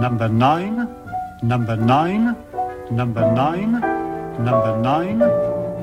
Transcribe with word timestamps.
number 0.00 0.30
9, 0.30 0.86
number 1.42 1.76
9, 1.76 2.34
number 2.90 3.32
9, 3.34 3.80
number 4.40 4.76
9, 4.78 5.18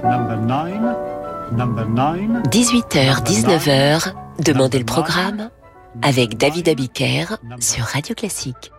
number 0.04 0.38
9, 0.38 1.56
number 1.56 1.86
9. 1.86 2.42
18h, 2.50 3.24
19h, 3.24 4.14
Demandez 4.40 4.80
le 4.80 4.86
programme 4.86 5.50
avec 6.02 6.36
David 6.36 6.68
Abiker 6.68 7.38
sur 7.60 7.86
Radio 7.86 8.16
Classique. 8.16 8.72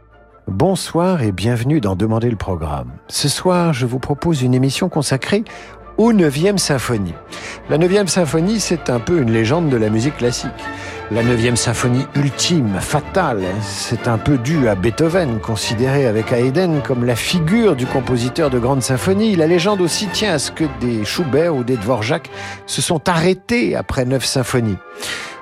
Bonsoir 0.49 1.23
et 1.23 1.31
bienvenue 1.31 1.81
dans 1.81 1.95
Demandez 1.95 2.31
le 2.31 2.37
programme. 2.37 2.91
Ce 3.07 3.29
soir, 3.29 3.73
je 3.75 3.87
vous 3.87 3.99
propose 3.99 4.43
une 4.43 4.55
émission 4.55 4.89
consacrée 4.89 5.45
aux 5.99 6.13
9e 6.13 6.57
symphonie. 6.59 7.15
La 7.69 7.77
9e 7.77 8.07
symphonie, 8.07 8.61
c'est 8.61 8.89
un 8.89 9.01
peu 9.01 9.21
une 9.21 9.33
légende 9.33 9.69
de 9.69 9.77
la 9.77 9.91
musique 9.91 10.17
classique. 10.17 10.51
La 11.11 11.23
9e 11.23 11.57
symphonie 11.57 12.07
ultime, 12.15 12.77
fatale, 12.81 13.43
c'est 13.63 14.09
un 14.09 14.17
peu 14.17 14.39
dû 14.39 14.69
à 14.69 14.75
Beethoven, 14.75 15.41
considéré 15.41 16.07
avec 16.07 16.33
Haydn 16.33 16.81
comme 16.83 17.05
la 17.05 17.17
figure 17.17 17.77
du 17.77 17.87
compositeur 17.87 18.49
de 18.49 18.59
grandes 18.59 18.83
symphonies. 18.83 19.35
La 19.35 19.47
légende 19.47 19.81
aussi 19.81 20.07
tient 20.07 20.35
à 20.35 20.39
ce 20.39 20.53
que 20.53 20.65
des 20.81 21.05
Schubert 21.05 21.55
ou 21.55 21.65
des 21.65 21.77
Dvorak 21.77 22.31
se 22.67 22.81
sont 22.81 23.09
arrêtés 23.09 23.75
après 23.75 24.05
neuf 24.05 24.25
symphonies. 24.25 24.79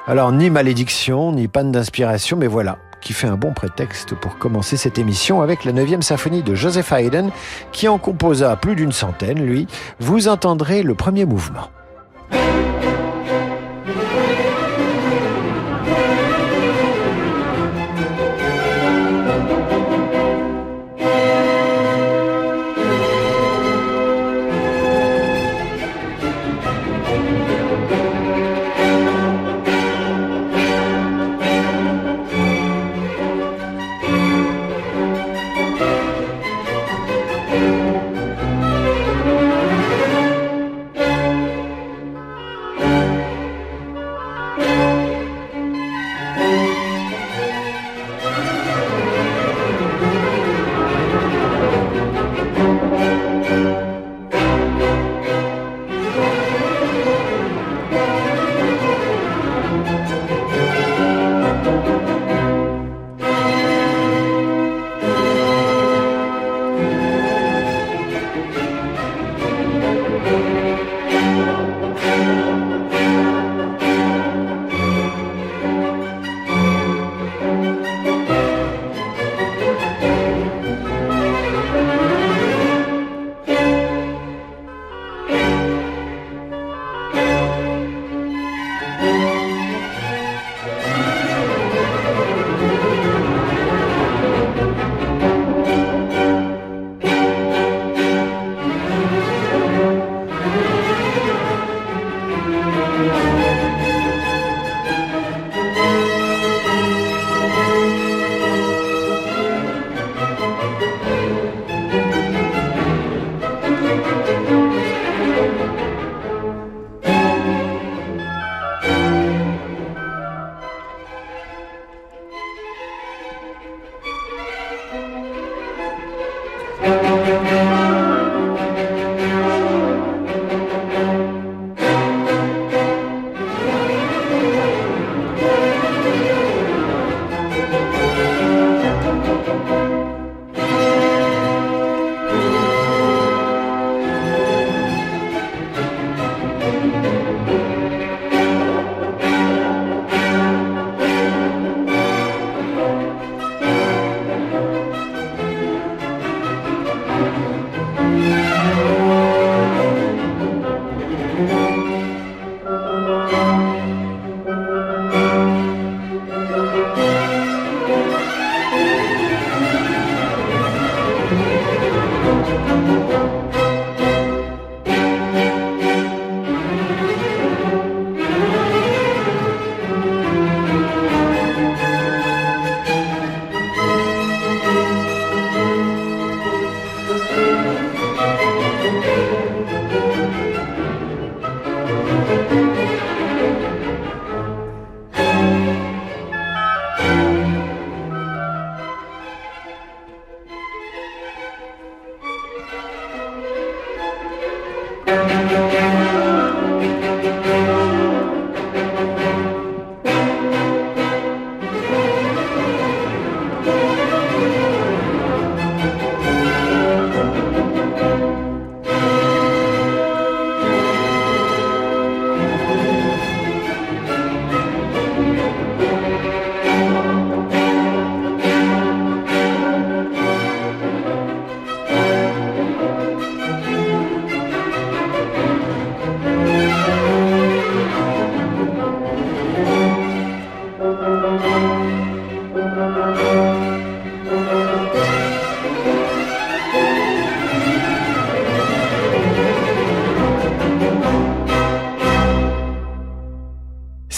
Alors, 0.06 0.30
ni 0.33 0.50
malédiction, 0.50 1.33
ni 1.33 1.48
panne 1.48 1.73
d'inspiration, 1.73 2.36
mais 2.36 2.47
voilà, 2.47 2.78
qui 3.06 3.12
fait 3.12 3.28
un 3.28 3.37
bon 3.37 3.52
prétexte 3.52 4.16
pour 4.16 4.37
commencer 4.37 4.77
cette 4.77 4.98
émission 4.98 5.41
avec 5.41 5.64
la 5.64 5.70
9e 5.70 6.02
symphonie 6.02 6.42
de 6.42 6.56
Joseph 6.56 6.91
Haydn, 6.91 7.30
qui 7.70 7.87
en 7.87 7.98
composa 7.98 8.56
plus 8.56 8.74
d'une 8.74 8.91
centaine, 8.91 9.47
lui. 9.47 9.69
Vous 10.01 10.27
entendrez 10.27 10.83
le 10.83 10.97
premier 10.97 11.24
mouvement. 11.24 11.70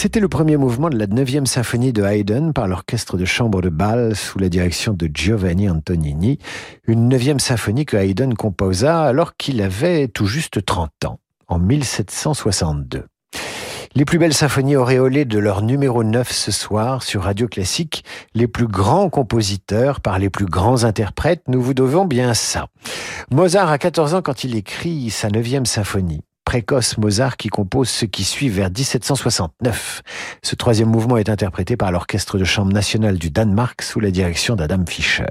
C'était 0.01 0.21
le 0.21 0.29
premier 0.29 0.55
mouvement 0.55 0.89
de 0.89 0.97
la 0.97 1.07
9e 1.07 1.45
symphonie 1.45 1.91
de 1.91 2.05
Haydn 2.05 2.53
par 2.53 2.69
l'orchestre 2.69 3.17
de 3.17 3.25
chambre 3.25 3.61
de 3.61 3.67
Bâle 3.67 4.15
sous 4.15 4.39
la 4.39 4.47
direction 4.47 4.93
de 4.93 5.09
Giovanni 5.13 5.69
Antonini, 5.69 6.39
une 6.87 7.13
9e 7.13 7.37
symphonie 7.37 7.85
que 7.85 7.97
Haydn 7.97 8.33
composa 8.33 9.03
alors 9.03 9.35
qu'il 9.35 9.61
avait 9.61 10.07
tout 10.07 10.25
juste 10.25 10.63
30 10.63 11.03
ans, 11.03 11.19
en 11.49 11.59
1762. 11.59 13.07
Les 13.93 14.05
plus 14.05 14.19
belles 14.19 14.33
symphonies 14.33 14.77
auréolées 14.77 15.25
de 15.25 15.37
leur 15.37 15.63
numéro 15.63 16.01
9 16.05 16.31
ce 16.31 16.53
soir 16.53 17.03
sur 17.03 17.23
Radio 17.23 17.49
Classique, 17.49 18.05
les 18.33 18.47
plus 18.47 18.67
grands 18.67 19.09
compositeurs 19.09 19.99
par 19.99 20.17
les 20.17 20.29
plus 20.29 20.45
grands 20.45 20.85
interprètes, 20.85 21.43
nous 21.49 21.61
vous 21.61 21.73
devons 21.73 22.05
bien 22.05 22.33
ça. 22.33 22.67
Mozart 23.31 23.69
a 23.69 23.77
14 23.77 24.13
ans 24.13 24.21
quand 24.21 24.45
il 24.45 24.55
écrit 24.55 25.09
sa 25.09 25.27
neuvième 25.27 25.65
symphonie 25.65 26.21
précoce 26.49 26.97
Mozart 26.97 27.37
qui 27.37 27.49
compose 27.49 27.89
ce 27.89 28.05
qui 28.05 28.23
suit 28.23 28.49
vers 28.49 28.71
1769. 28.71 30.01
Ce 30.41 30.55
troisième 30.55 30.89
mouvement 30.89 31.17
est 31.17 31.29
interprété 31.29 31.77
par 31.77 31.91
l'Orchestre 31.91 32.39
de 32.39 32.43
chambre 32.43 32.73
nationale 32.73 33.19
du 33.19 33.29
Danemark 33.29 33.83
sous 33.83 33.99
la 33.99 34.09
direction 34.09 34.55
d'Adam 34.55 34.83
Fischer. 34.87 35.27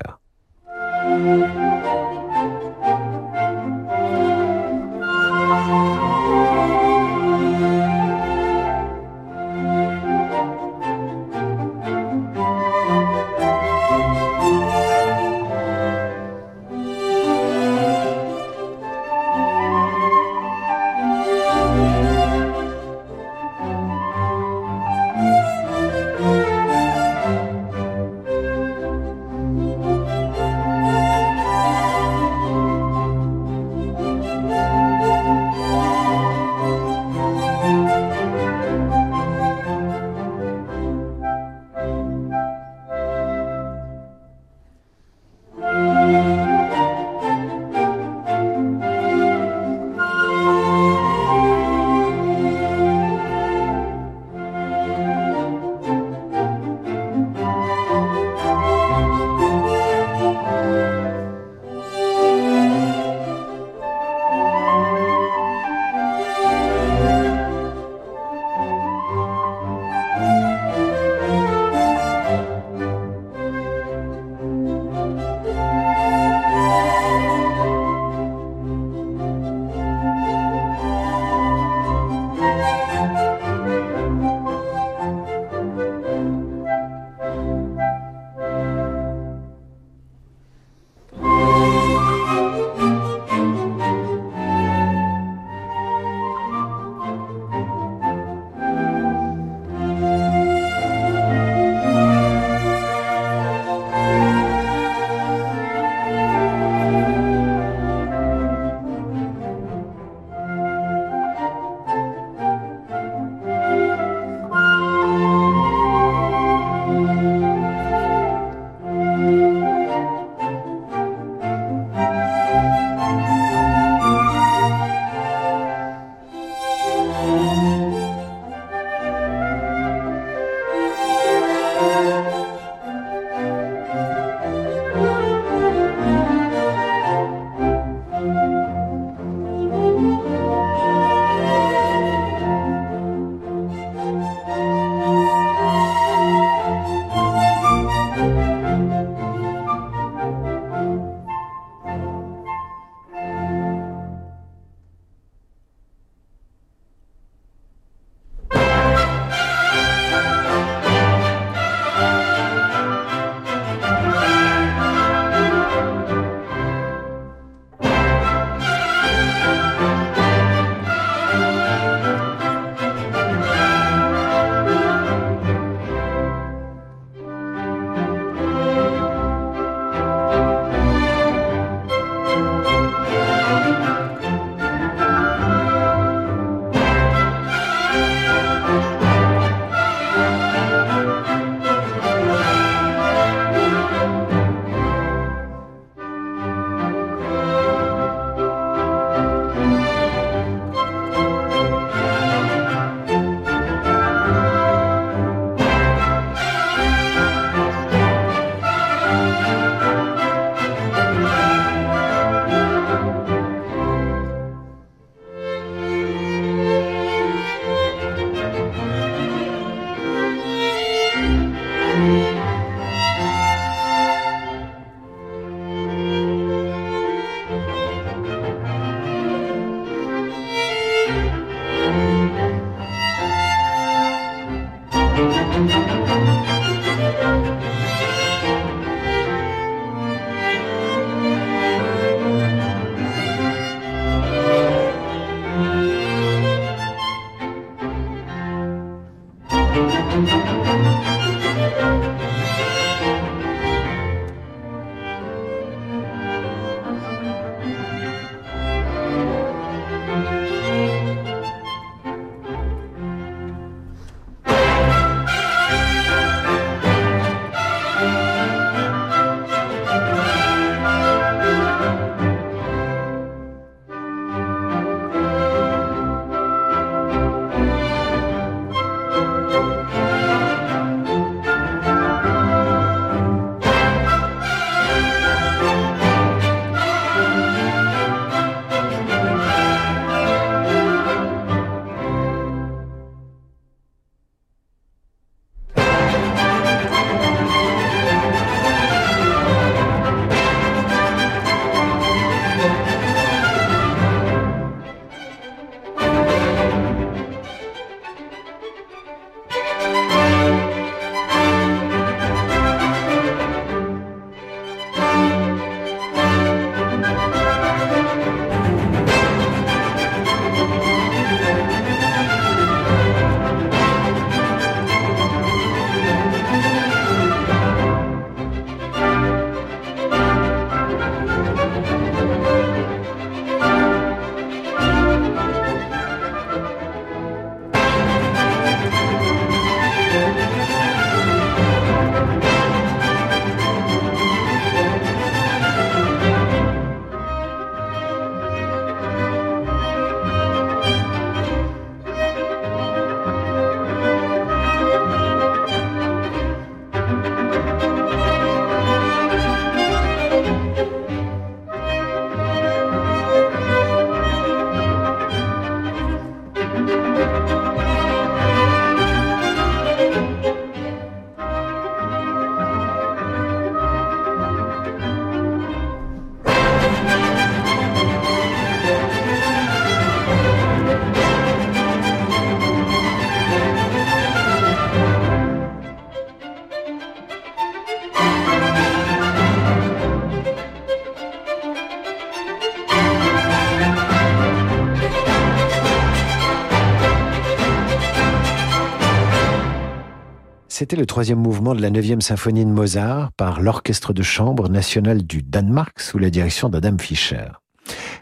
C'était 400.88 401.00
le 401.02 401.04
troisième 401.04 401.40
mouvement 401.40 401.74
de 401.74 401.82
la 401.82 401.90
neuvième 401.90 402.22
symphonie 402.22 402.64
de 402.64 402.70
Mozart 402.70 403.30
par 403.32 403.60
l'Orchestre 403.60 404.14
de 404.14 404.22
chambre 404.22 404.70
national 404.70 405.22
du 405.22 405.42
Danemark 405.42 406.00
sous 406.00 406.16
la 406.16 406.30
direction 406.30 406.70
d'Adam 406.70 406.96
Fischer. 406.98 407.48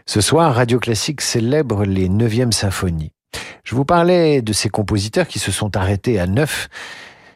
Ce 0.05 0.19
soir, 0.19 0.53
Radio 0.53 0.77
Classique 0.77 1.21
célèbre 1.21 1.85
les 1.85 2.09
neuvièmes 2.09 2.51
symphonies. 2.51 3.13
Je 3.63 3.73
vous 3.73 3.85
parlais 3.85 4.41
de 4.41 4.51
ces 4.51 4.67
compositeurs 4.67 5.29
qui 5.29 5.39
se 5.39 5.49
sont 5.49 5.77
arrêtés 5.77 6.19
à 6.19 6.27
neuf 6.27 6.67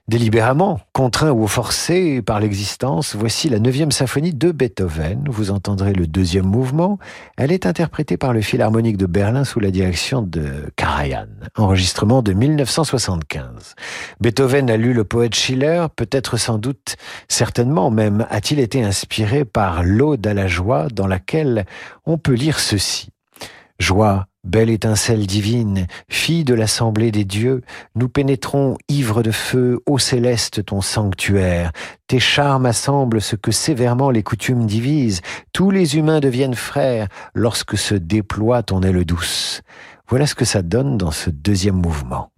Délibérément, 0.07 0.79
contraint 0.93 1.31
ou 1.31 1.47
forcé 1.47 2.21
par 2.21 2.39
l'existence, 2.39 3.15
voici 3.15 3.49
la 3.49 3.59
neuvième 3.59 3.91
symphonie 3.91 4.33
de 4.33 4.51
Beethoven. 4.51 5.25
Vous 5.29 5.51
entendrez 5.51 5.93
le 5.93 6.07
deuxième 6.07 6.47
mouvement. 6.47 6.97
Elle 7.37 7.51
est 7.51 7.65
interprétée 7.65 8.17
par 8.17 8.33
le 8.33 8.41
Philharmonique 8.41 8.97
de 8.97 9.05
Berlin 9.05 9.45
sous 9.45 9.59
la 9.59 9.71
direction 9.71 10.21
de 10.21 10.71
Karajan. 10.75 11.27
Enregistrement 11.55 12.23
de 12.23 12.33
1975. 12.33 13.75
Beethoven 14.19 14.69
a 14.69 14.75
lu 14.75 14.93
le 14.93 15.03
poète 15.03 15.35
Schiller, 15.35 15.85
peut-être 15.95 16.35
sans 16.35 16.57
doute, 16.57 16.95
certainement 17.29 17.91
même, 17.91 18.25
a-t-il 18.29 18.59
été 18.59 18.83
inspiré 18.83 19.45
par 19.45 19.83
l'Ode 19.83 20.25
à 20.25 20.33
la 20.33 20.47
joie 20.47 20.87
dans 20.91 21.07
laquelle 21.07 21.65
on 22.05 22.17
peut 22.17 22.33
lire 22.33 22.59
ceci. 22.59 23.09
Joie, 23.79 24.27
Belle 24.43 24.71
étincelle 24.71 25.27
divine, 25.27 25.85
fille 26.09 26.43
de 26.43 26.55
l'assemblée 26.55 27.11
des 27.11 27.25
dieux, 27.25 27.61
nous 27.93 28.09
pénétrons 28.09 28.75
ivres 28.89 29.21
de 29.21 29.29
feu, 29.29 29.79
ô 29.85 29.99
céleste 29.99 30.65
ton 30.65 30.81
sanctuaire. 30.81 31.71
Tes 32.07 32.19
charmes 32.19 32.65
assemblent 32.65 33.21
ce 33.21 33.35
que 33.35 33.51
sévèrement 33.51 34.09
les 34.09 34.23
coutumes 34.23 34.65
divisent. 34.65 35.21
Tous 35.53 35.69
les 35.69 35.95
humains 35.95 36.19
deviennent 36.19 36.55
frères 36.55 37.07
lorsque 37.35 37.77
se 37.77 37.93
déploie 37.93 38.63
ton 38.63 38.81
aile 38.81 39.05
douce. 39.05 39.61
Voilà 40.07 40.25
ce 40.25 40.33
que 40.33 40.45
ça 40.45 40.63
donne 40.63 40.97
dans 40.97 41.11
ce 41.11 41.29
deuxième 41.29 41.79
mouvement. 41.79 42.30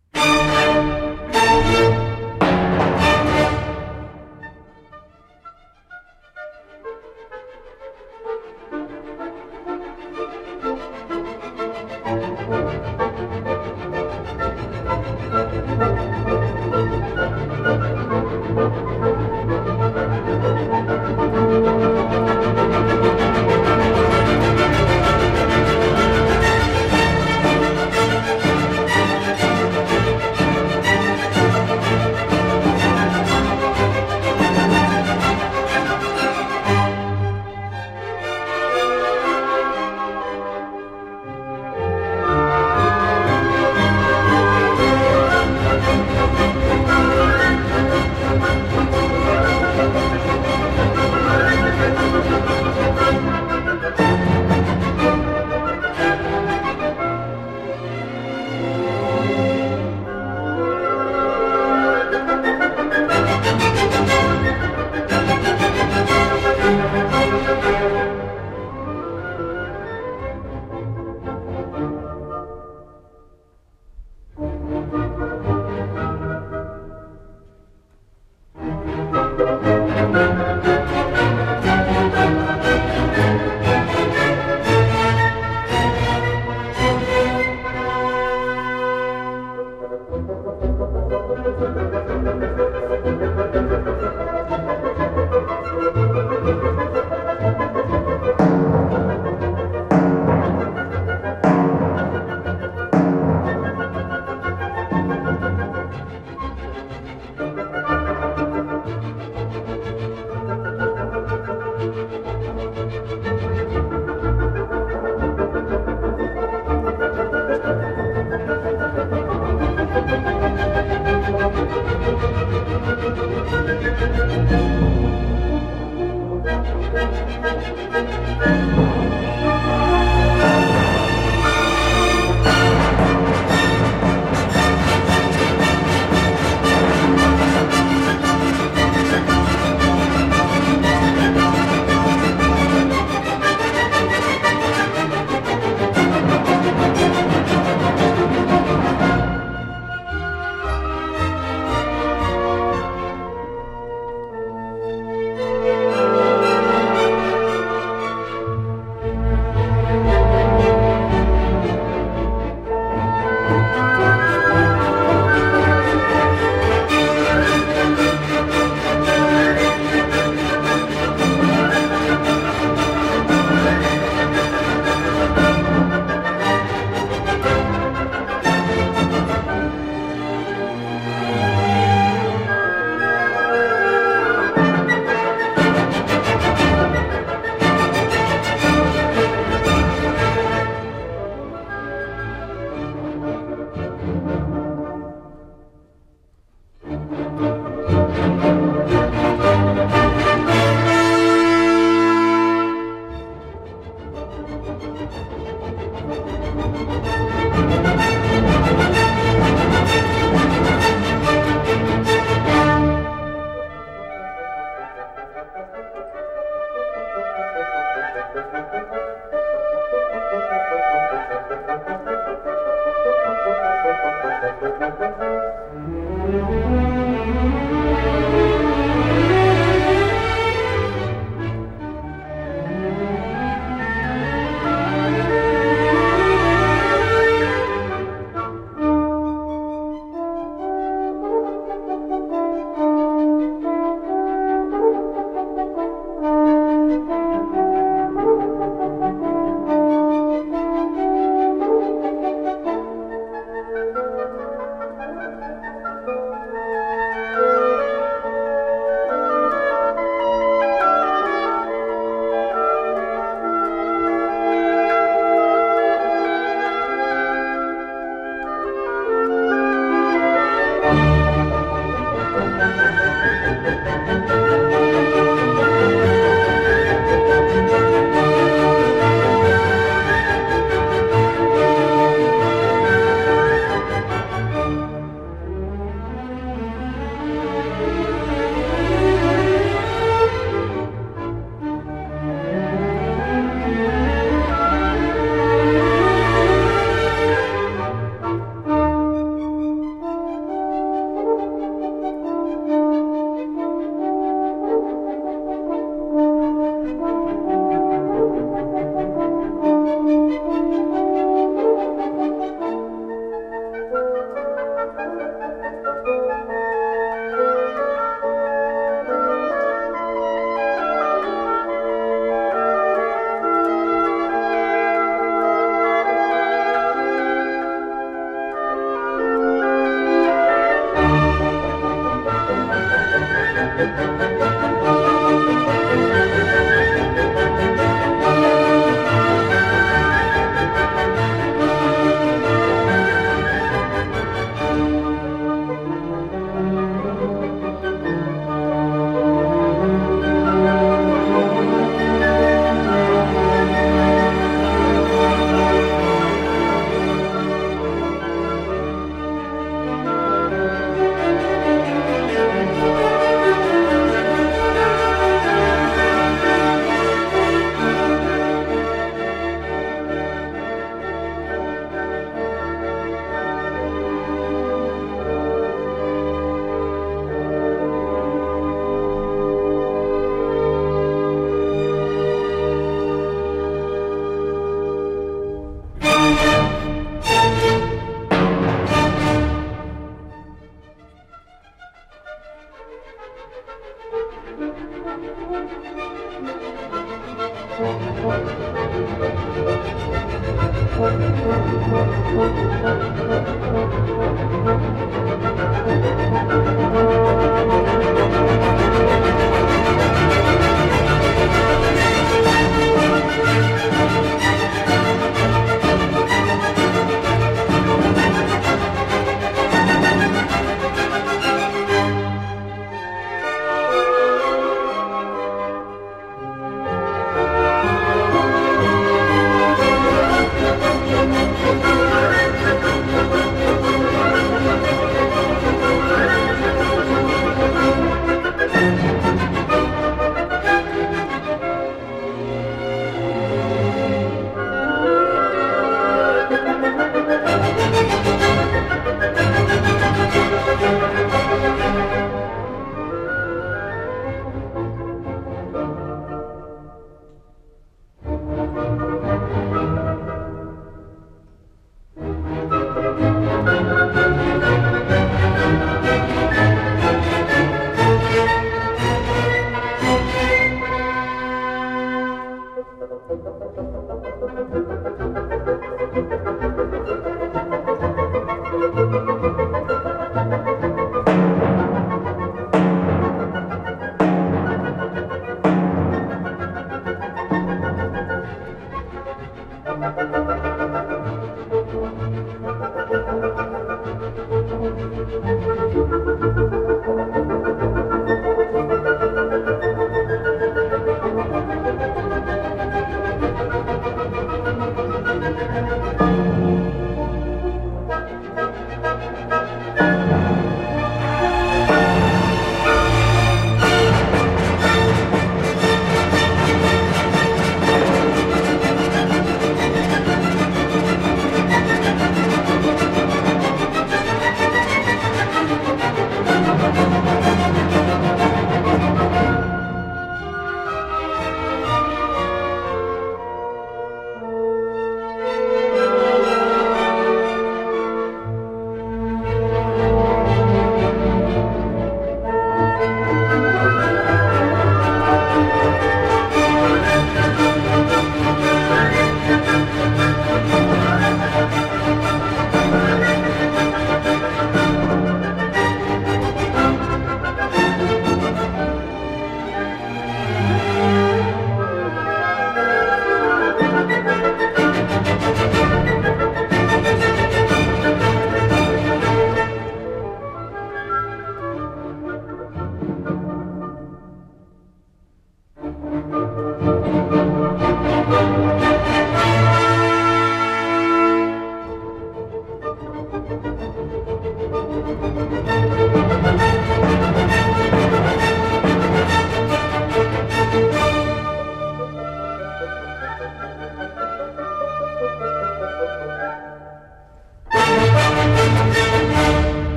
Música 402.43 403.62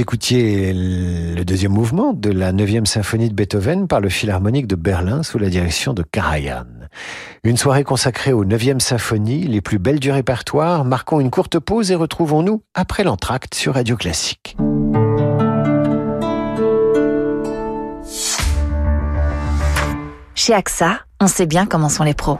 Vous 0.00 0.04
écoutiez 0.04 0.72
le 0.72 1.44
deuxième 1.44 1.72
mouvement 1.72 2.14
de 2.14 2.30
la 2.30 2.54
9e 2.54 2.86
symphonie 2.86 3.28
de 3.28 3.34
Beethoven 3.34 3.86
par 3.86 4.00
le 4.00 4.08
Philharmonique 4.08 4.66
de 4.66 4.74
Berlin 4.74 5.22
sous 5.22 5.38
la 5.38 5.50
direction 5.50 5.92
de 5.92 6.02
Karajan. 6.02 6.64
Une 7.44 7.58
soirée 7.58 7.84
consacrée 7.84 8.32
aux 8.32 8.46
9e 8.46 8.80
symphonie, 8.80 9.42
les 9.42 9.60
plus 9.60 9.78
belles 9.78 10.00
du 10.00 10.10
répertoire. 10.10 10.86
Marquons 10.86 11.20
une 11.20 11.28
courte 11.28 11.58
pause 11.58 11.90
et 11.90 11.96
retrouvons-nous 11.96 12.62
après 12.72 13.04
l'entracte 13.04 13.54
sur 13.54 13.74
Radio 13.74 13.98
Classique. 13.98 14.56
Chez 20.34 20.54
AXA, 20.54 21.00
on 21.20 21.26
sait 21.26 21.44
bien 21.44 21.66
comment 21.66 21.90
sont 21.90 22.04
les 22.04 22.14
pros. 22.14 22.38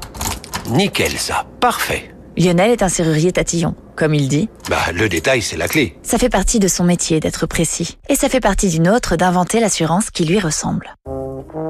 Nickel 0.71 1.11
ça, 1.11 1.45
parfait. 1.61 2.15
Lionel 2.39 2.71
est 2.71 2.83
un 2.83 2.89
serrurier 2.89 3.33
tatillon, 3.33 3.75
comme 4.01 4.15
il 4.15 4.29
dit. 4.29 4.49
Bah, 4.71 4.79
le 4.95 5.11
détail, 5.11 5.43
c'est 5.43 5.59
la 5.59 5.69
clé. 5.69 5.95
Ça 6.03 6.17
fait 6.17 6.31
partie 6.31 6.59
de 6.59 6.69
son 6.69 6.85
métier 6.85 7.21
d'être 7.21 7.45
précis. 7.45 7.99
Et 8.09 8.17
ça 8.17 8.31
fait 8.31 8.41
partie 8.41 8.71
d'une 8.71 8.89
autre 8.89 9.15
d'inventer 9.17 9.61
l'assurance 9.61 10.11
qui 10.11 10.25
lui 10.25 10.41
ressemble. 10.41 10.97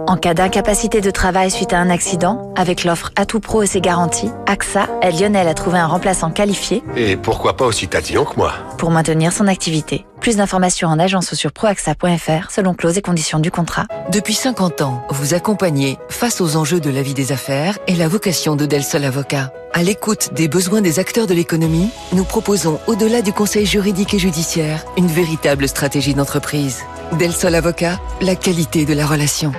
En 0.06 0.16
cas 0.16 0.34
d'incapacité 0.34 1.00
de 1.00 1.10
travail 1.10 1.50
suite 1.50 1.72
à 1.72 1.78
un 1.78 1.90
accident, 1.90 2.52
avec 2.56 2.84
l'offre 2.84 3.10
Atout 3.16 3.40
Pro 3.40 3.62
et 3.62 3.66
ses 3.66 3.80
garanties, 3.80 4.30
AXA 4.46 4.88
aide 5.02 5.20
Lionel 5.20 5.48
à 5.48 5.54
trouver 5.54 5.78
un 5.78 5.86
remplaçant 5.86 6.30
qualifié. 6.30 6.82
Et 6.96 7.16
pourquoi 7.16 7.56
pas 7.56 7.64
aussi 7.64 7.88
tatillon 7.88 8.24
que 8.24 8.36
moi 8.36 8.52
Pour 8.78 8.90
maintenir 8.90 9.32
son 9.32 9.46
activité. 9.46 10.06
Plus 10.20 10.36
d'informations 10.36 10.88
en 10.88 10.98
agence 10.98 11.32
ou 11.32 11.34
sur 11.34 11.52
proaxa.fr 11.52 12.50
selon 12.50 12.74
clauses 12.74 12.98
et 12.98 13.02
conditions 13.02 13.38
du 13.38 13.50
contrat. 13.50 13.86
Depuis 14.12 14.34
50 14.34 14.82
ans, 14.82 15.02
vous 15.10 15.34
accompagnez 15.34 15.96
face 16.08 16.40
aux 16.40 16.56
enjeux 16.56 16.80
de 16.80 16.90
la 16.90 17.02
vie 17.02 17.14
des 17.14 17.32
affaires 17.32 17.78
et 17.86 17.94
la 17.94 18.06
vocation 18.06 18.54
de 18.54 18.66
Del 18.66 18.84
Sol 18.84 19.04
Avocat. 19.04 19.52
À 19.72 19.82
l'écoute 19.84 20.34
des 20.34 20.48
besoins 20.48 20.82
des 20.82 20.98
acteurs 20.98 21.28
de 21.28 21.34
l'économie, 21.34 21.90
nous 22.12 22.19
proposons, 22.24 22.78
au-delà 22.86 23.22
du 23.22 23.32
conseil 23.32 23.66
juridique 23.66 24.14
et 24.14 24.18
judiciaire, 24.18 24.84
une 24.96 25.06
véritable 25.06 25.68
stratégie 25.68 26.14
d'entreprise. 26.14 26.78
Del 27.18 27.32
Sol 27.32 27.54
Avocat, 27.54 28.00
la 28.20 28.36
qualité 28.36 28.84
de 28.84 28.94
la 28.94 29.06
relation. 29.06 29.52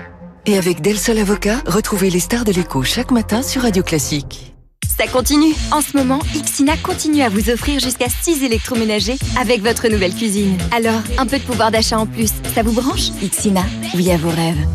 Et 0.45 0.58
avec 0.58 0.82
Del 0.82 0.97
Sol 0.97 1.19
Avocat, 1.19 1.62
retrouvez 1.65 2.10
les 2.10 2.19
stars 2.19 2.45
de 2.45 2.52
l'écho 2.52 2.84
chaque 2.84 3.12
matin 3.12 3.43
sur 3.43 3.62
Radio 3.62 3.84
Classique. 3.84 4.54
Ça 4.97 5.08
continue. 5.08 5.54
En 5.71 5.82
ce 5.82 5.95
moment, 5.95 6.19
Ixina 6.36 6.78
continue 6.78 7.21
à 7.21 7.30
vous 7.30 7.50
offrir 7.50 7.80
jusqu'à 7.80 8.08
6 8.10 8.43
électroménagers 8.43 9.17
avec 9.39 9.62
votre 9.62 9.88
nouvelle 9.88 10.13
cuisine. 10.13 10.58
Alors, 10.71 11.02
un 11.17 11.26
peu 11.26 11.39
de 11.39 11.43
pouvoir 11.43 11.71
d'achat 11.71 11.97
en 11.97 12.06
plus, 12.06 12.32
ça 12.54 12.63
vous 12.63 12.74
branche? 12.74 13.10
Ixina, 13.21 13.63
oui 13.95 14.12
à 14.12 14.17
vos 14.17 14.30
rêves. 14.30 14.67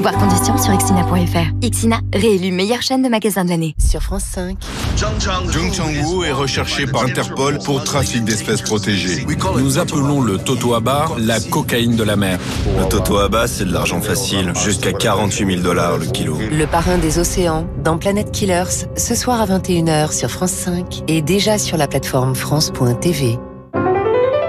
Voir 0.00 0.18
conditions 0.18 0.58
sur 0.58 0.74
Ixina.fr. 0.74 1.54
Ixina, 1.62 2.00
réélu 2.12 2.52
meilleure 2.52 2.82
chaîne 2.82 3.02
de 3.02 3.08
magasins 3.08 3.44
de 3.44 3.48
l'année. 3.48 3.74
Sur 3.78 4.02
France 4.02 4.24
5. 4.24 4.58
Jung 4.96 5.72
Chang-woo 5.72 6.24
est 6.24 6.32
recherché 6.32 6.86
par 6.86 7.04
Interpol 7.04 7.58
pour 7.64 7.82
trafic 7.82 8.22
d'espèces 8.22 8.60
protégées. 8.60 9.26
Nous 9.58 9.78
appelons 9.78 10.20
le 10.20 10.36
Toto 10.36 10.74
Abar 10.74 11.16
la 11.18 11.40
cocaïne 11.40 11.96
de 11.96 12.02
la 12.02 12.16
mer. 12.16 12.38
Le 12.78 12.86
Toto 12.86 13.16
Abar, 13.16 13.48
c'est 13.48 13.64
de 13.64 13.72
l'argent 13.72 14.00
facile, 14.00 14.52
jusqu'à 14.62 14.92
48 14.92 15.46
000 15.46 15.62
dollars 15.62 15.96
le 15.96 16.06
kilo. 16.06 16.36
Le 16.50 16.66
parrain 16.66 16.98
des 16.98 17.18
océans, 17.18 17.66
dans 17.82 17.96
Planet 17.96 18.30
Killers, 18.30 18.86
ce 18.96 19.14
soir 19.14 19.40
à 19.40 19.46
21h 19.46 20.12
sur 20.12 20.30
France 20.30 20.52
5 20.52 21.04
et 21.08 21.22
déjà 21.22 21.56
sur 21.56 21.78
la 21.78 21.88
plateforme 21.88 22.34
France.tv. 22.34 23.38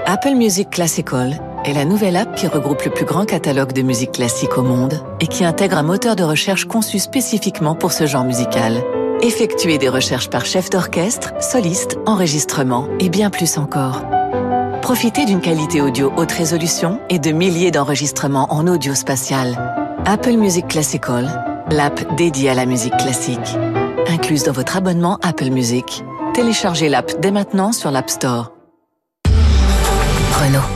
Apple 0.06 0.34
Music 0.34 0.70
Classical 0.70 1.40
est 1.66 1.74
la 1.74 1.84
nouvelle 1.84 2.16
app 2.16 2.34
qui 2.36 2.46
regroupe 2.46 2.82
le 2.82 2.90
plus 2.90 3.04
grand 3.04 3.24
catalogue 3.24 3.72
de 3.72 3.82
musique 3.82 4.12
classique 4.12 4.56
au 4.56 4.62
monde 4.62 5.02
et 5.20 5.26
qui 5.26 5.44
intègre 5.44 5.78
un 5.78 5.82
moteur 5.82 6.16
de 6.16 6.22
recherche 6.22 6.64
conçu 6.64 6.98
spécifiquement 6.98 7.74
pour 7.74 7.92
ce 7.92 8.06
genre 8.06 8.24
musical. 8.24 8.82
Effectuez 9.20 9.78
des 9.78 9.88
recherches 9.88 10.30
par 10.30 10.44
chef 10.44 10.70
d'orchestre, 10.70 11.32
soliste, 11.40 11.98
enregistrement 12.06 12.86
et 13.00 13.08
bien 13.08 13.30
plus 13.30 13.58
encore. 13.58 14.02
Profitez 14.82 15.24
d'une 15.24 15.40
qualité 15.40 15.80
audio 15.80 16.12
haute 16.16 16.30
résolution 16.30 17.00
et 17.10 17.18
de 17.18 17.32
milliers 17.32 17.72
d'enregistrements 17.72 18.52
en 18.52 18.68
audio 18.68 18.94
spatial. 18.94 19.58
Apple 20.04 20.36
Music 20.36 20.68
Classical, 20.68 21.64
l'app 21.72 22.14
dédiée 22.16 22.50
à 22.50 22.54
la 22.54 22.66
musique 22.66 22.96
classique. 22.96 23.56
Incluse 24.06 24.44
dans 24.44 24.52
votre 24.52 24.76
abonnement 24.76 25.18
Apple 25.22 25.50
Music. 25.50 26.04
Téléchargez 26.34 26.88
l'app 26.88 27.20
dès 27.20 27.32
maintenant 27.32 27.72
sur 27.72 27.90
l'App 27.90 28.10
Store. 28.10 28.52
Renault. 30.38 30.75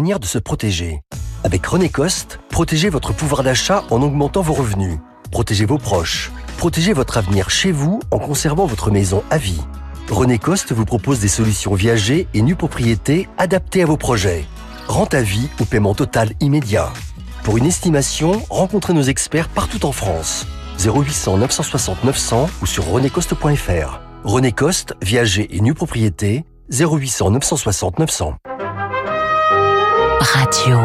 de 0.00 0.26
se 0.26 0.38
protéger 0.38 1.02
Avec 1.42 1.66
René 1.66 1.88
Coste, 1.88 2.38
protégez 2.50 2.88
votre 2.88 3.12
pouvoir 3.12 3.42
d'achat 3.42 3.82
en 3.90 4.00
augmentant 4.00 4.42
vos 4.42 4.52
revenus. 4.52 4.98
Protégez 5.32 5.66
vos 5.66 5.78
proches. 5.78 6.30
Protégez 6.56 6.92
votre 6.92 7.18
avenir 7.18 7.50
chez 7.50 7.72
vous 7.72 7.98
en 8.12 8.18
conservant 8.18 8.66
votre 8.66 8.90
maison 8.90 9.24
à 9.30 9.38
vie. 9.38 9.60
René 10.08 10.38
Coste 10.38 10.72
vous 10.72 10.84
propose 10.84 11.18
des 11.18 11.28
solutions 11.28 11.74
viager 11.74 12.28
et 12.32 12.42
nue 12.42 12.54
propriété 12.54 13.28
adaptées 13.38 13.82
à 13.82 13.86
vos 13.86 13.96
projets. 13.96 14.46
Rente 14.86 15.14
à 15.14 15.22
vie 15.22 15.48
ou 15.60 15.64
paiement 15.64 15.94
total 15.94 16.30
immédiat. 16.40 16.92
Pour 17.42 17.58
une 17.58 17.66
estimation, 17.66 18.40
rencontrez 18.50 18.94
nos 18.94 19.02
experts 19.02 19.48
partout 19.48 19.84
en 19.84 19.92
France. 19.92 20.46
0800 20.78 21.38
960 21.38 22.04
900 22.04 22.50
ou 22.62 22.66
sur 22.66 22.86
renécoste.fr. 22.86 24.00
René 24.22 24.52
Coste, 24.52 24.94
viager 25.02 25.56
et 25.56 25.60
nue 25.60 25.74
propriété, 25.74 26.44
0800 26.70 27.32
960 27.32 27.98
900. 27.98 28.36
Radio. 30.20 30.78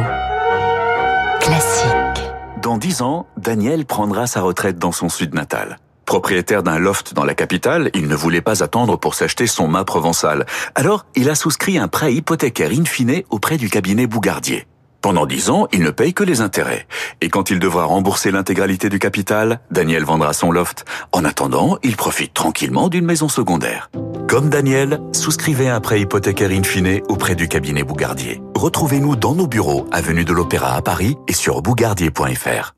Classique. 1.41 2.24
Dans 2.62 2.78
dix 2.78 3.02
ans, 3.02 3.26
Daniel 3.38 3.86
prendra 3.86 4.28
sa 4.28 4.41
retraite 4.41 4.78
dans 4.78 4.91
son 4.91 5.10
sud 5.10 5.34
natal. 5.34 5.80
Propriétaire 6.06 6.62
d'un 6.62 6.78
loft 6.78 7.13
dans 7.15 7.26
la 7.26 7.34
capitale, 7.34 7.89
il 7.96 8.08
ne 8.08 8.15
voulait 8.15 8.41
pas 8.41 8.63
attendre 8.63 8.98
pour 8.98 9.15
s'acheter 9.15 9.48
son 9.48 9.67
mât 9.67 9.86
provençal. 9.86 10.46
Alors, 10.76 11.06
il 11.15 11.30
a 11.30 11.36
souscrit 11.36 11.80
un 11.80 11.88
prêt 11.88 12.13
hypothécaire 12.13 12.72
in 12.72 12.86
fine 12.86 13.24
auprès 13.32 13.58
du 13.58 13.69
cabinet 13.69 14.06
Bougardier. 14.06 14.67
Pendant 15.04 15.26
dix 15.26 15.50
ans, 15.50 15.68
il 15.74 15.82
ne 15.82 15.92
paye 15.92 16.13
que 16.13 16.24
les 16.24 16.39
intérêts. 16.39 16.88
Et 17.20 17.28
quand 17.28 17.50
il 17.50 17.60
devra 17.60 17.84
rembourser 17.84 18.32
l'intégralité 18.32 18.88
du 18.88 19.00
capital, 19.00 19.60
Daniel 19.70 20.06
vendra 20.06 20.32
son 20.32 20.50
loft. 20.50 20.86
En 21.12 21.26
attendant, 21.26 21.78
il 21.84 21.98
profite 21.98 22.34
tranquillement 22.34 22.88
d'une 22.88 23.04
maison 23.04 23.28
secondaire. 23.28 23.92
Comme 24.30 24.50
Daniel, 24.50 25.02
souscrivez 25.12 25.68
un 25.68 25.82
prêt 25.82 26.00
hypothécaire 26.00 26.52
in 26.52 26.63
fine 26.63 27.02
auprès 27.10 27.36
du 27.36 27.50
cabinet 27.50 27.84
Bougardier. 27.84 28.42
Retrouvez-nous 28.56 29.18
dans 29.18 29.36
nos 29.36 29.46
bureaux, 29.46 29.89
avenue 29.92 30.24
de 30.24 30.32
l'Opéra 30.32 30.74
à 30.74 30.82
Paris 30.82 31.18
et 31.28 31.34
sur 31.34 31.62
bougardier.fr. 31.62 32.74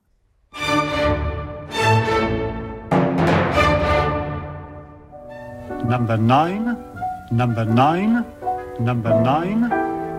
Number 5.88 6.18
9, 6.18 6.54
number 7.32 7.66
9, 7.68 8.24
number 8.80 9.14
9, 9.22 9.46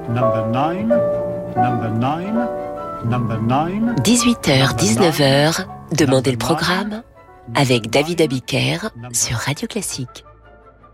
number 0.08 0.46
9. 0.52 1.35
18h, 4.02 4.76
19h, 4.76 5.66
Demandez 5.96 6.32
le 6.32 6.36
programme 6.36 7.02
avec 7.54 7.88
David 7.88 8.20
Abiker 8.20 8.90
sur 9.12 9.38
Radio 9.38 9.66
Classique. 9.66 10.24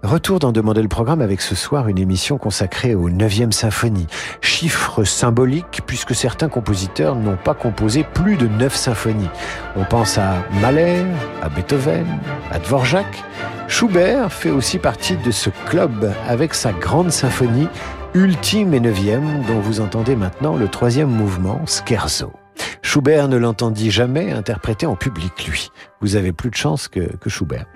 Retour 0.04 0.38
dans 0.38 0.52
Demander 0.52 0.82
le 0.82 0.88
programme 0.88 1.20
avec 1.20 1.40
ce 1.40 1.56
soir 1.56 1.88
une 1.88 1.98
émission 1.98 2.38
consacrée 2.38 2.94
aux 2.94 3.10
9e 3.10 3.50
symphonie. 3.50 4.06
Chiffre 4.40 5.02
symbolique 5.02 5.82
puisque 5.86 6.14
certains 6.14 6.48
compositeurs 6.48 7.16
n'ont 7.16 7.36
pas 7.36 7.54
composé 7.54 8.04
plus 8.04 8.36
de 8.36 8.46
9 8.46 8.74
symphonies. 8.74 9.30
On 9.76 9.84
pense 9.84 10.18
à 10.18 10.44
Mahler, 10.60 11.04
à 11.42 11.48
Beethoven, 11.48 12.06
à 12.52 12.58
Dvorak. 12.60 13.24
Schubert 13.66 14.32
fait 14.32 14.50
aussi 14.50 14.78
partie 14.78 15.16
de 15.16 15.30
ce 15.30 15.50
club 15.66 16.12
avec 16.28 16.54
sa 16.54 16.72
grande 16.72 17.10
symphonie 17.10 17.68
ultime 18.14 18.74
et 18.74 18.80
neuvième 18.80 19.42
dont 19.48 19.60
vous 19.60 19.80
entendez 19.80 20.16
maintenant 20.16 20.56
le 20.56 20.68
troisième 20.68 21.08
mouvement, 21.08 21.60
Scherzo. 21.66 22.32
Schubert 22.82 23.28
ne 23.28 23.36
l'entendit 23.36 23.90
jamais 23.90 24.32
interpréter 24.32 24.86
en 24.86 24.96
public, 24.96 25.46
lui. 25.46 25.70
Vous 26.00 26.16
avez 26.16 26.32
plus 26.32 26.50
de 26.50 26.54
chance 26.54 26.88
que, 26.88 27.16
que 27.16 27.30
Schubert. 27.30 27.66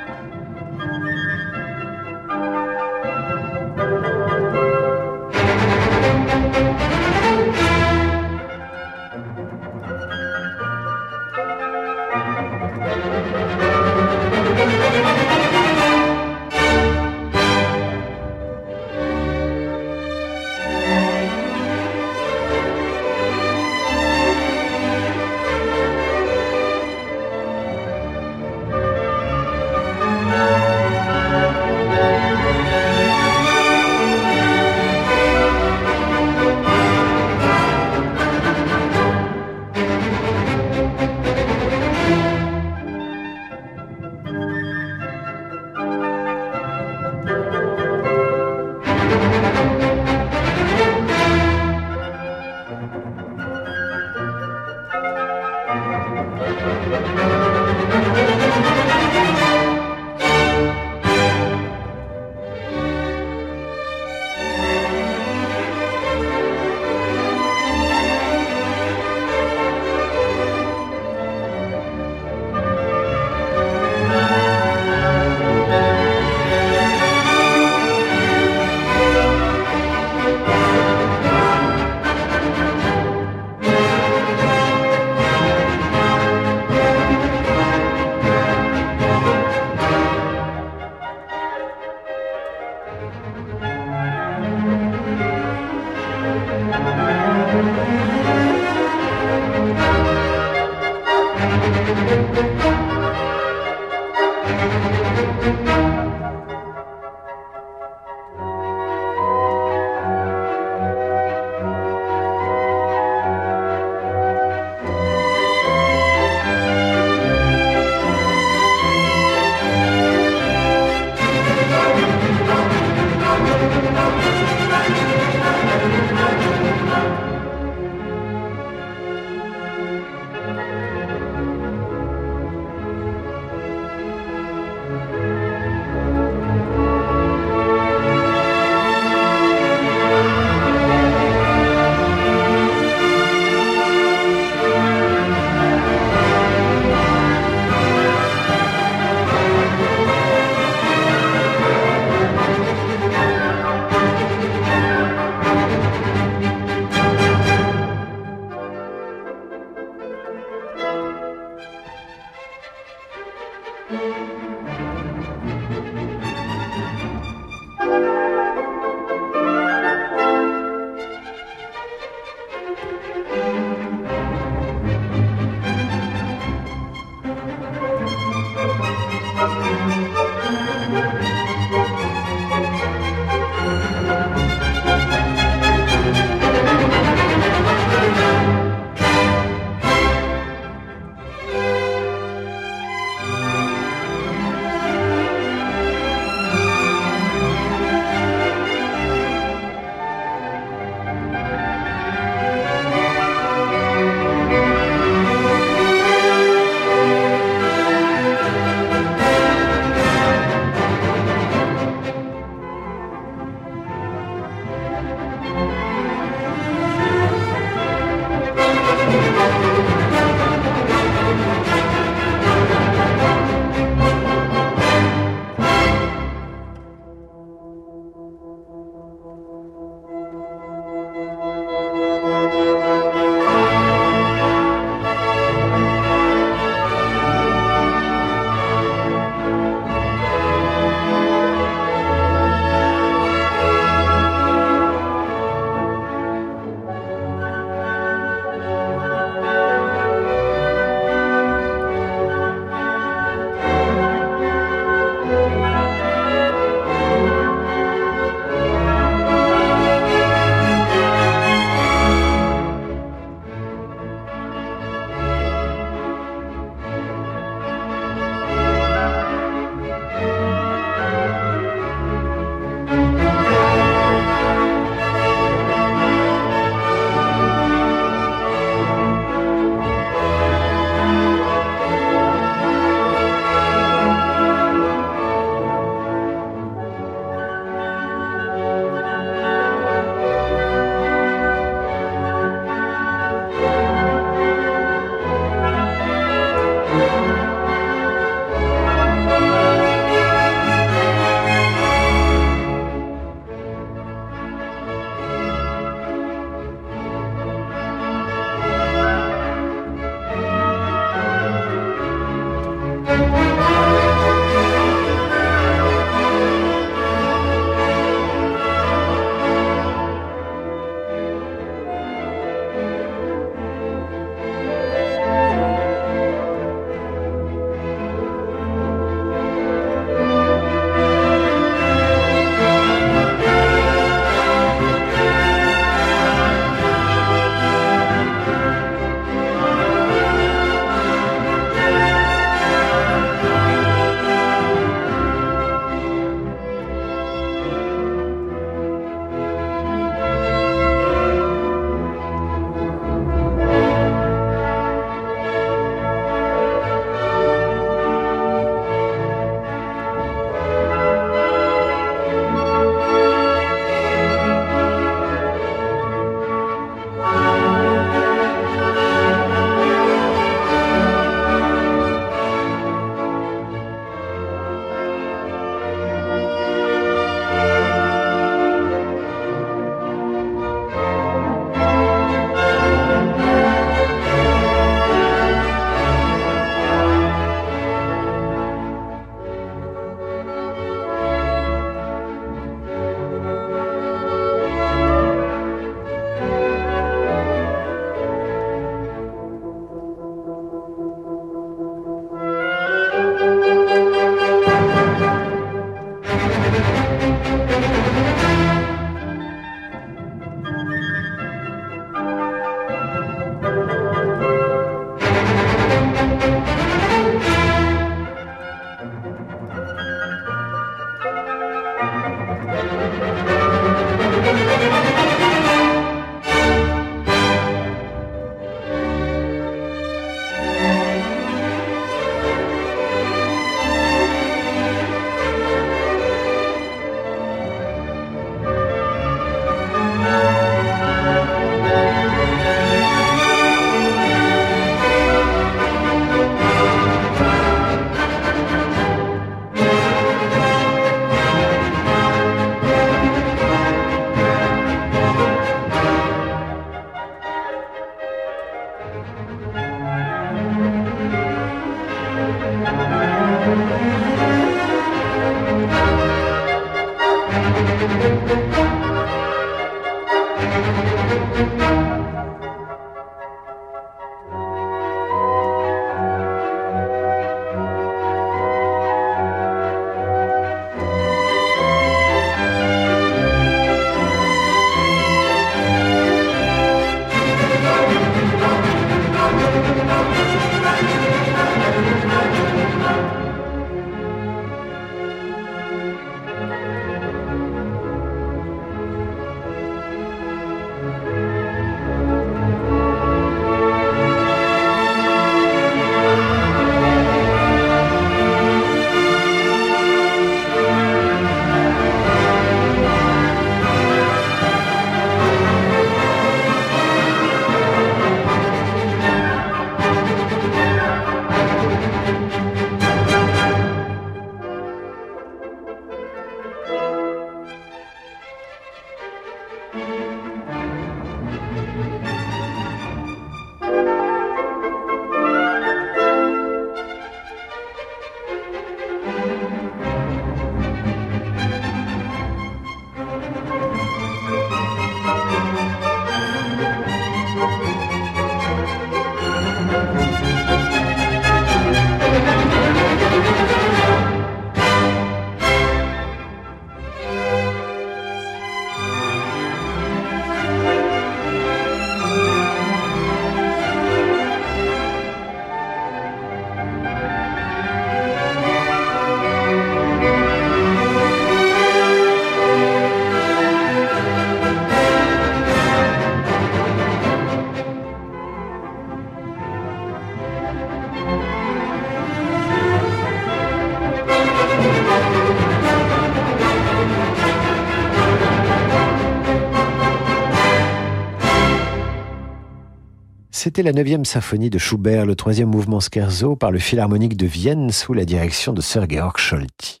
La 593.82 593.92
9e 593.92 594.24
symphonie 594.24 594.70
de 594.70 594.78
Schubert, 594.78 595.26
le 595.26 595.34
troisième 595.34 595.68
mouvement 595.68 596.00
scherzo 596.00 596.56
par 596.56 596.70
le 596.70 596.78
Philharmonique 596.78 597.36
de 597.36 597.46
Vienne 597.46 597.90
sous 597.90 598.14
la 598.14 598.24
direction 598.24 598.72
de 598.72 598.80
Sir 598.80 599.06
Georg 599.08 599.36
Scholti. 599.36 600.00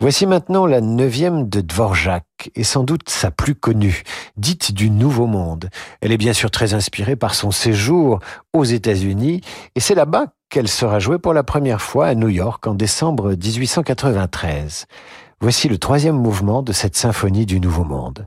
Voici 0.00 0.26
maintenant 0.26 0.66
la 0.66 0.80
neuvième 0.80 1.48
de 1.48 1.60
Dvorak, 1.60 2.50
et 2.54 2.64
sans 2.64 2.84
doute 2.84 3.08
sa 3.08 3.30
plus 3.30 3.54
connue, 3.54 4.02
dite 4.36 4.72
du 4.72 4.90
Nouveau 4.90 5.26
Monde. 5.26 5.70
Elle 6.00 6.12
est 6.12 6.18
bien 6.18 6.32
sûr 6.32 6.50
très 6.50 6.74
inspirée 6.74 7.16
par 7.16 7.34
son 7.34 7.50
séjour 7.50 8.18
aux 8.52 8.64
États-Unis, 8.64 9.40
et 9.74 9.80
c'est 9.80 9.94
là-bas 9.94 10.26
qu'elle 10.48 10.68
sera 10.68 10.98
jouée 10.98 11.18
pour 11.18 11.32
la 11.32 11.44
première 11.44 11.82
fois 11.82 12.08
à 12.08 12.14
New 12.14 12.28
York 12.28 12.66
en 12.66 12.74
décembre 12.74 13.30
1893. 13.30 14.86
Voici 15.40 15.68
le 15.68 15.78
troisième 15.78 16.16
mouvement 16.16 16.62
de 16.62 16.72
cette 16.72 16.96
symphonie 16.96 17.46
du 17.46 17.60
Nouveau 17.60 17.84
Monde. 17.84 18.26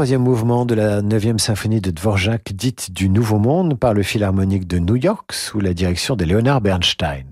Troisième 0.00 0.22
mouvement 0.22 0.64
de 0.64 0.74
la 0.74 1.02
neuvième 1.02 1.38
symphonie 1.38 1.82
de 1.82 1.90
Dvorak, 1.90 2.54
dite 2.54 2.90
du 2.90 3.10
Nouveau 3.10 3.38
Monde 3.38 3.78
par 3.78 3.92
le 3.92 4.02
Philharmonique 4.02 4.66
de 4.66 4.78
New 4.78 4.96
York 4.96 5.34
sous 5.34 5.60
la 5.60 5.74
direction 5.74 6.16
de 6.16 6.24
Leonard 6.24 6.62
Bernstein. 6.62 7.26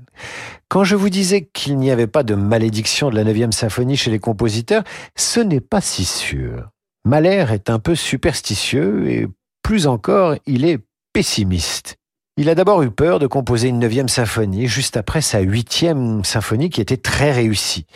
Quand 0.69 0.85
je 0.85 0.95
vous 0.95 1.09
disais 1.09 1.49
qu'il 1.51 1.79
n'y 1.79 1.91
avait 1.91 2.07
pas 2.07 2.25
de 2.25 2.35
malédiction 2.35 3.09
de 3.09 3.15
la 3.15 3.25
neuvième 3.25 3.53
symphonie 3.53 3.97
chez 3.97 4.11
les 4.11 4.19
compositeurs, 4.19 4.85
ce 5.17 5.41
n'est 5.41 5.63
pas 5.63 5.81
si 5.81 6.05
sûr. 6.05 6.69
Mahler 7.07 7.47
est 7.53 7.71
un 7.71 7.79
peu 7.79 7.95
superstitieux 7.95 9.09
et 9.09 9.29
plus 9.63 9.87
encore, 9.87 10.37
il 10.45 10.67
est 10.67 10.81
pessimiste. 11.15 11.97
Il 12.37 12.51
a 12.51 12.55
d'abord 12.55 12.83
eu 12.83 12.91
peur 12.91 13.19
de 13.19 13.27
composer 13.27 13.69
une 13.69 13.79
neuvième 13.79 14.09
symphonie 14.09 14.69
juste 14.69 14.99
après 14.99 15.23
sa 15.23 15.41
huitième 15.41 16.23
symphonie 16.23 16.69
qui 16.69 16.83
était 16.83 16.99
très 16.99 17.33
réussie. 17.33 17.87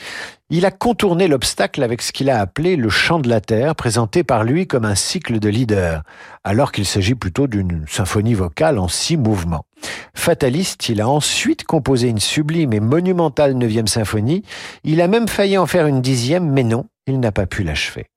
Il 0.55 0.67
a 0.67 0.71
contourné 0.71 1.29
l'obstacle 1.29 1.83
avec 1.83 2.03
ce 2.03 2.13
qu'il 2.13 2.29
a 2.29 2.39
appelé 2.39 2.77
le 2.77 2.91
chant 2.91 3.19
de 3.19 3.29
la 3.31 3.41
terre, 3.41 3.75
présenté 3.75 4.23
par 4.23 4.45
lui 4.45 4.67
comme 4.67 4.85
un 4.85 4.95
cycle 4.95 5.39
de 5.39 5.49
leader, 5.49 6.03
alors 6.45 6.73
qu'il 6.73 6.85
s'agit 6.85 7.15
plutôt 7.15 7.47
d'une 7.47 7.87
symphonie 7.89 8.35
vocale 8.35 8.79
en 8.79 8.87
six 8.87 9.17
mouvements. 9.17 9.65
Fataliste, 10.13 10.91
il 10.91 11.01
a 11.01 11.09
ensuite 11.09 11.65
composé 11.65 12.09
une 12.11 12.19
sublime 12.19 12.75
et 12.75 12.81
monumentale 12.81 13.55
neuvième 13.55 13.87
symphonie. 13.87 14.43
Il 14.85 15.01
a 15.01 15.09
même 15.09 15.27
failli 15.27 15.57
en 15.57 15.65
faire 15.65 15.87
une 15.87 16.03
dixième, 16.03 16.51
mais 16.51 16.65
non, 16.65 16.85
il 17.07 17.19
n'a 17.19 17.33
pas 17.33 17.47
pu 17.47 17.63
l'achever. 17.63 18.12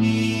me. 0.00 0.39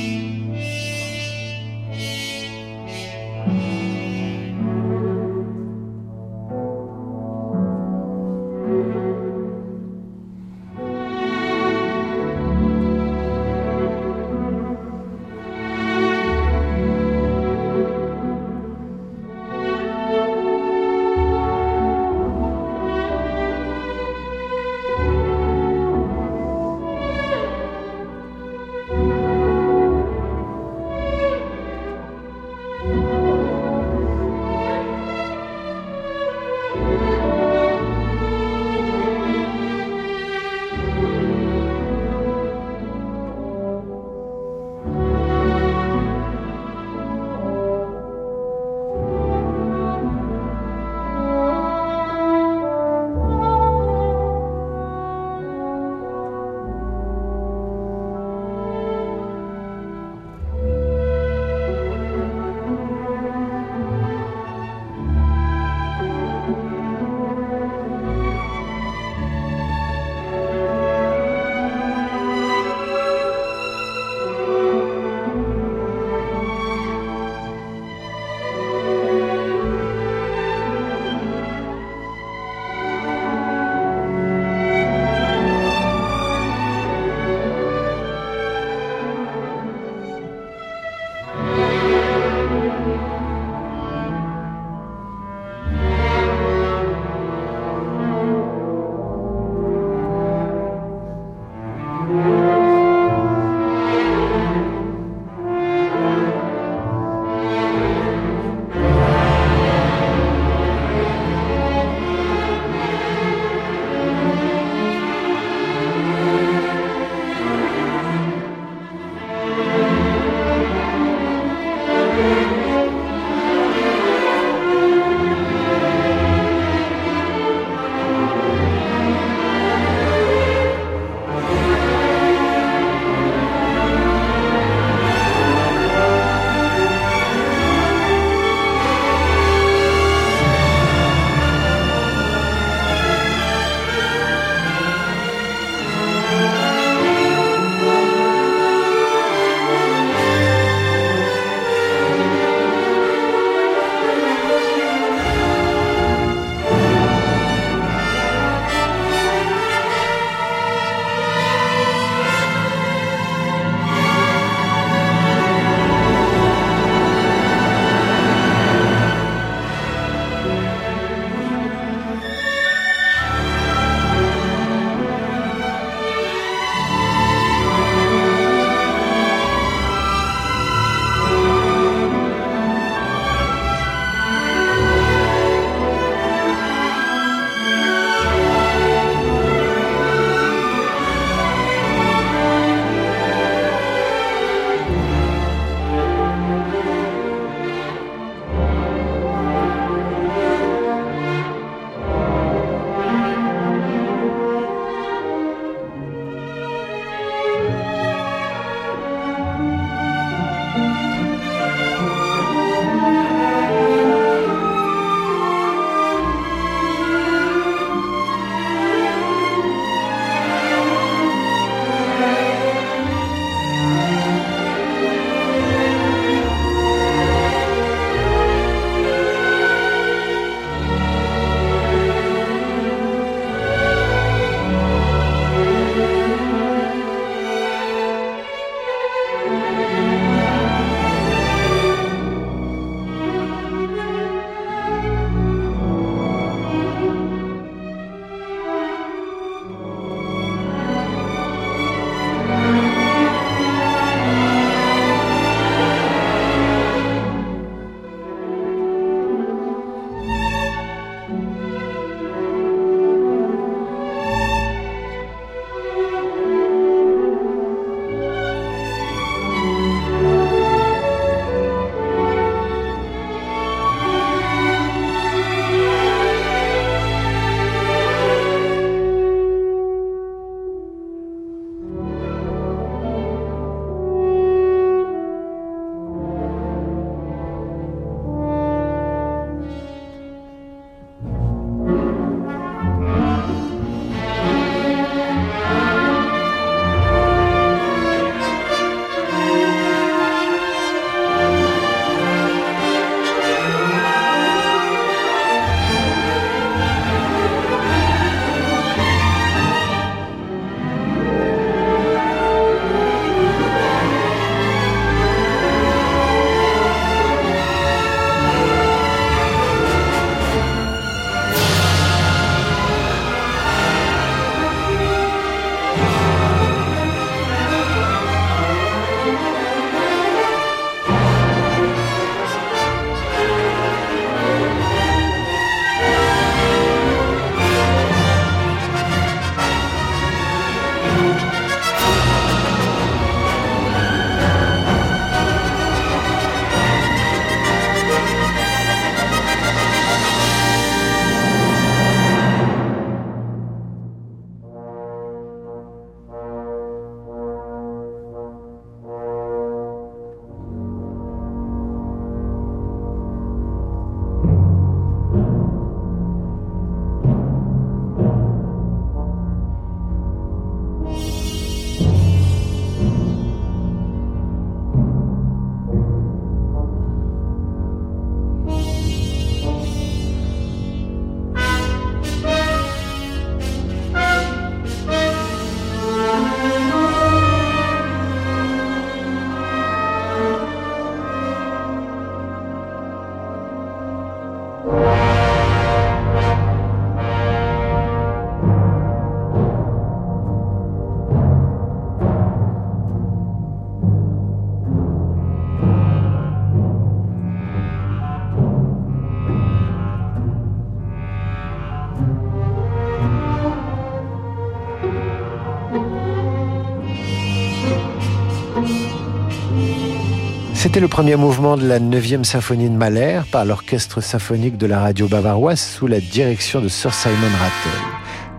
C'était 420.90 420.98
le 420.98 421.06
premier 421.06 421.36
mouvement 421.36 421.76
de 421.76 421.86
la 421.86 422.00
9e 422.00 422.42
symphonie 422.42 422.90
de 422.90 422.96
Mahler 422.96 423.42
par 423.52 423.64
l'orchestre 423.64 424.20
symphonique 424.20 424.76
de 424.76 424.88
la 424.88 424.98
radio 424.98 425.28
bavaroise 425.28 425.78
sous 425.78 426.08
la 426.08 426.18
direction 426.18 426.80
de 426.80 426.88
Sir 426.88 427.14
Simon 427.14 427.36
Rattle. 427.36 428.02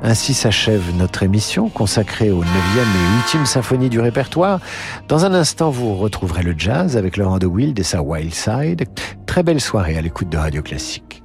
Ainsi 0.01 0.33
s'achève 0.33 0.95
notre 0.95 1.23
émission 1.23 1.67
consacrée 1.67 2.31
aux 2.31 2.41
9e 2.41 2.45
et 2.45 3.37
8e 3.37 3.45
symphonies 3.45 3.89
du 3.89 3.99
répertoire. 3.99 4.61
Dans 5.09 5.25
un 5.25 5.33
instant, 5.33 5.71
vous 5.71 5.93
retrouverez 5.93 6.43
le 6.43 6.55
jazz 6.57 6.95
avec 6.95 7.17
Laurent 7.17 7.37
de 7.37 7.47
Wild 7.47 7.77
et 7.77 7.83
sa 7.83 8.01
Wild 8.01 8.33
Side. 8.33 8.85
Très 9.25 9.43
belle 9.43 9.59
soirée 9.59 9.97
à 9.97 10.01
l'écoute 10.01 10.29
de 10.29 10.37
Radio 10.37 10.61
Classique. 10.61 11.20